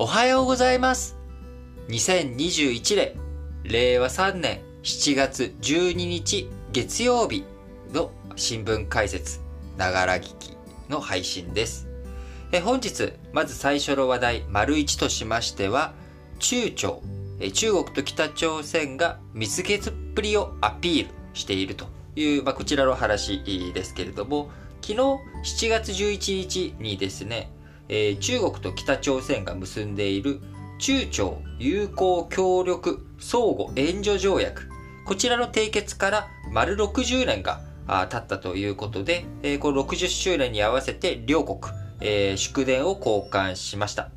[0.00, 1.16] おはようございます。
[1.88, 3.14] 2021年、
[3.64, 7.42] 令和3年7月12日月曜日
[7.92, 9.40] の新聞解説、
[9.76, 10.56] ながら聞き
[10.88, 11.88] の配信です。
[12.52, 15.94] え本日、まず最初の話題、丸1としましては、
[16.38, 17.02] 中朝、
[17.40, 23.42] え中国と北朝鮮が蜜月っぷりをアピールしているという、まあ、こちらの話
[23.74, 24.48] ですけれども、
[24.80, 27.50] 昨日7月11日にですね、
[27.88, 30.40] えー中国と北朝鮮が結んでいる
[30.78, 34.68] 中朝友好協力相互援助条約。
[35.04, 37.60] こちらの締結から丸60年が
[38.10, 44.10] 経ったということで、えーこの60周年に合わせて両国、えー祝電を交換しました。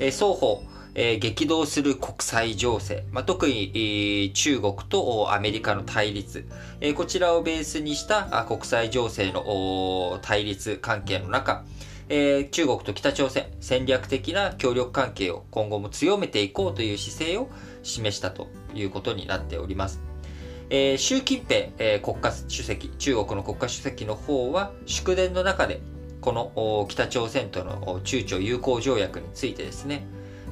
[0.00, 0.62] えー双方、
[0.96, 6.46] え激動する国際情勢、まあ、特に、中国とアメリカの対立、
[6.80, 11.64] えこちらをベースにした国際情勢の対立関係の中、
[12.08, 17.48] えー中国と北朝鮮戦略的な協力関係を今後も強めていこうという姿勢を
[17.82, 20.00] 示したということになっております。
[20.70, 25.80] えー習近平、えー国家主席、中国の国家主席の方は祝電の中で
[26.20, 30.06] この北朝鮮との中朝友好条約についてですね、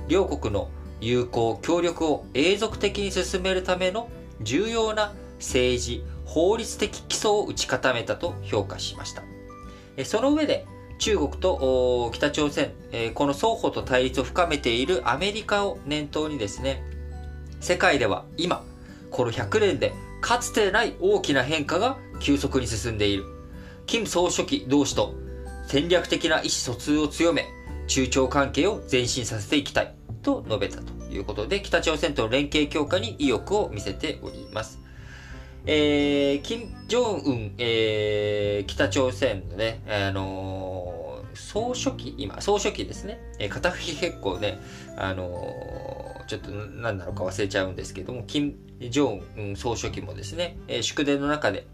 [0.09, 0.69] 両国の
[1.01, 4.09] 友好協力を永続的に進めるための
[4.43, 9.23] 重要な政治、法律的基礎を打ち固めたと評価しました。
[9.97, 10.67] えその上で
[11.03, 16.81] 中国と北朝鮮、えこの双方と対立を深めているアメリカを念頭にですね、
[17.59, 18.65] 世界では今、
[19.11, 23.25] この100年でかつてない大きな変化が急速に進んでいる。
[23.87, 25.17] 金総書記同士と
[25.67, 27.49] 戦略的な意思疎通を強め、
[27.89, 29.93] 中朝関係を前進させていきたい
[30.23, 34.79] と述べたということで、北朝鮮との連携強化に意欲を見せております。
[35.65, 41.03] えー、金正恩、えー、北朝鮮のね、あのー
[41.35, 43.19] 総書記、今、総書記ですね。
[43.39, 44.61] えー、肩書き結構ね、
[44.97, 48.55] あのーちょっと何なのか忘れちゃうんですけども、金
[48.91, 51.67] 正恩総書記もですね、えー祝電の中で、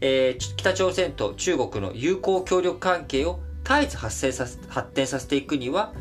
[0.00, 5.92] えー北朝鮮と中国の友好協力関係を絶えず発生させ発展させていくには、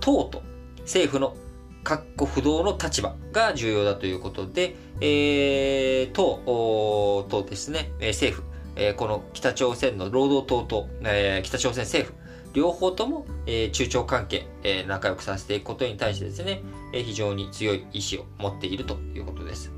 [0.00, 0.42] 党と
[0.80, 1.36] 政府の
[1.84, 12.18] 確固不動の立場が重要だということで、えー、党とですね、政府、えーこの北朝鮮の労働党と、えー北朝鮮政府、
[12.54, 16.62] 両方とも、えー中朝関係、えー仲良くさせていくことに対してですね、
[16.92, 19.72] えー非常に強い意志を持っているということです。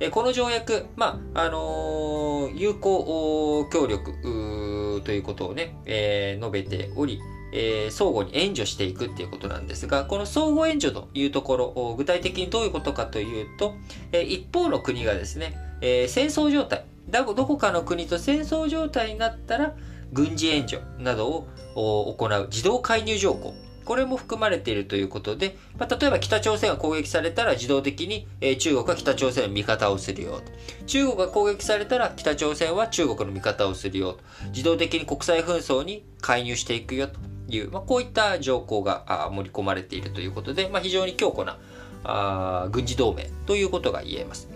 [0.00, 7.20] えーこの条約、まあ、あのー友好協力ということをね、えー述べており、
[7.54, 13.76] えー相互に援助していくっていうことなんですが、この相互援助というところ、お具体的にどういうことかというと、
[14.12, 19.74] えー一方の国がですね、えー戦争状態、だどこかの国と戦争状態になったら、
[20.12, 23.54] 軍事援助などを行う自動介入条項。
[23.84, 30.52] これも含まれているということで、まあ、例えば北朝鮮が攻撃されたら自動的に、えー中国は北朝鮮の味方をするよと。
[30.86, 34.20] 中国が攻撃されたら北朝鮮は中国の味方をするよと。
[34.48, 41.58] 自動的に国際紛争に介入していくよという、まあ、こういった条項が盛り込まれているということで、まあ、非常に強固な
[42.04, 44.48] あ軍事同盟ということが言えます。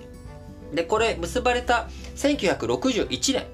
[0.72, 3.47] で、これ結ばれた1961年、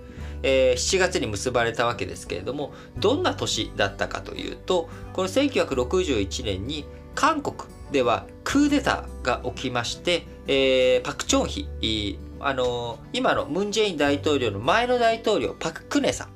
[0.43, 6.84] えー7月に結ばれたわけですけれども、どんな年だったかというと、この1961年に
[7.15, 16.28] 韓国ではクーデターが起きまして、えーパク・チョンヒ、あのー今のムン・ジェイン大統領の前の大統領、パク・クネさん、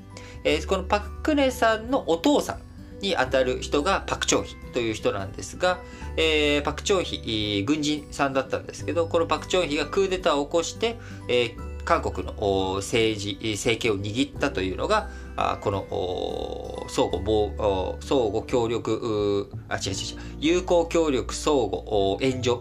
[0.44, 2.67] えーこのパク・クネさんのお父さん
[3.00, 5.78] にあたる人がパク・チョンヒという人なんですが、
[6.16, 10.98] えーパク・チョンヒ、軍人さんだったんですけど、このパク・チョンヒがクーデターを起こして、
[11.28, 12.34] えー韓国の
[12.80, 15.86] 政治、政権を握ったというのが、あこの
[16.90, 21.82] 相互相互協力、あ、違う違う違う、友好協力相互
[22.20, 22.58] 援助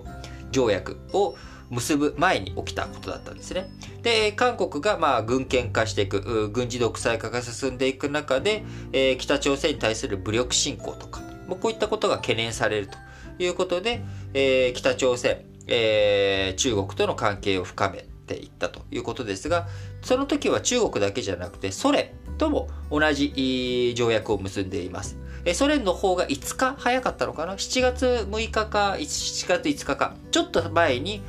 [0.51, 1.35] 条約を
[1.69, 3.69] 結ぶ前に起きたことだったんですね。
[4.01, 8.63] で、韓国がまあ軍権化していく、軍事独裁化が進んでいく中で、
[8.93, 12.97] えー北朝鮮に対する武力侵攻とか、もうこういったことが懸念されると
[13.43, 14.01] いうことで、
[14.33, 19.67] えー北朝鮮、えー中国との関係を深めていったということですが、
[20.01, 25.17] その時は中国だけじゃなくてソ連とも同じ条約を結んでいます。
[25.53, 31.21] ソ連の方が5日早かったのかな ?7 月6日か7月5日か、ちょっと前に、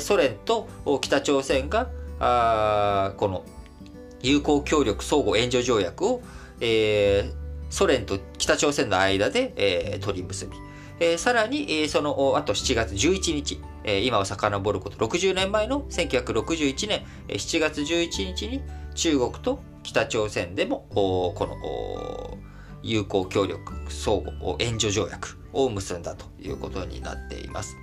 [0.00, 0.68] ソ連と
[1.00, 1.88] 北朝鮮が、
[2.18, 3.44] あこの
[4.20, 6.22] 友好協力相互援助条約を、
[6.60, 10.52] えーソ連と北朝鮮の間で、えー取り結び、
[11.00, 18.62] えーさらに、えーそのあと7月11日、えー今を遡ること60年前の1961年えー7月11日に
[18.94, 22.38] 中国と北朝鮮でもこの
[22.82, 27.76] 友好協力相互援助条約を結んだということになっています。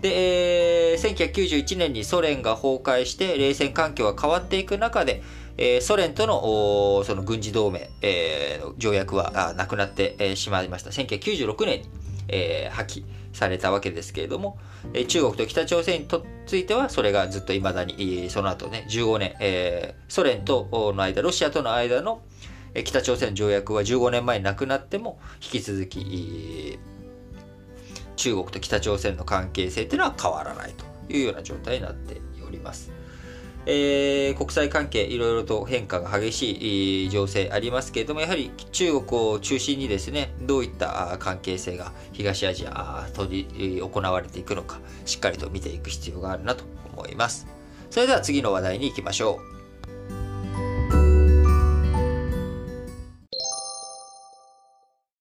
[0.00, 5.22] で、えー、1991年にソ連が崩壊して冷戦環境が変わっていく中で、
[5.56, 10.90] えー、ソ連とのその軍事同盟、えー、条約はなくなって、えー、しまいました。
[10.90, 11.88] 1996年に、
[12.28, 14.58] えー、破棄されたわけですけれども、
[14.92, 16.08] え、中国と北朝鮮に
[16.46, 22.22] ついてはそれがずっと未だに、その後ね、15年、えー、ソ連との間、ロシアとの間の、
[22.84, 26.78] 北朝鮮条約は15年前になくなっても引き続き、
[28.16, 32.90] 中国と北朝鮮の関係性っていうのは変わらないというような状態になっております。
[33.66, 47.46] えー、国際関係いろいろと変化が激しい情勢ありますけれども、やはり中国を中心にですね、どういった関係性が東アジア取り行われていくのか、しっかりと見ていく必要があるなと思います。
[47.90, 49.53] それでは次の話題に行きましょう。